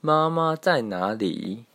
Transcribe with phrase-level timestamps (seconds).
[0.00, 1.67] 妈妈在哪里？